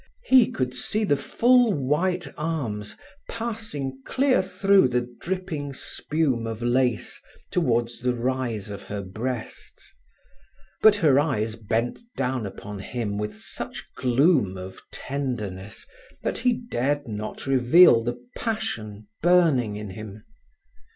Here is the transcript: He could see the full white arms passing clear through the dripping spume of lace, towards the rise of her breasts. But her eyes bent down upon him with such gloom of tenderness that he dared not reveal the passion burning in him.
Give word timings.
He 0.25 0.49
could 0.49 0.73
see 0.73 1.03
the 1.03 1.15
full 1.15 1.71
white 1.73 2.25
arms 2.35 2.97
passing 3.29 4.01
clear 4.03 4.41
through 4.41 4.87
the 4.87 5.07
dripping 5.19 5.75
spume 5.75 6.47
of 6.47 6.63
lace, 6.63 7.21
towards 7.51 7.99
the 8.01 8.15
rise 8.15 8.71
of 8.71 8.81
her 8.81 9.03
breasts. 9.03 9.93
But 10.81 10.95
her 10.95 11.19
eyes 11.19 11.55
bent 11.55 11.99
down 12.17 12.47
upon 12.47 12.79
him 12.79 13.19
with 13.19 13.35
such 13.37 13.85
gloom 13.95 14.57
of 14.57 14.81
tenderness 14.91 15.85
that 16.23 16.39
he 16.39 16.53
dared 16.53 17.07
not 17.07 17.45
reveal 17.45 18.03
the 18.03 18.17
passion 18.35 19.07
burning 19.21 19.75
in 19.75 19.91
him. 19.91 20.23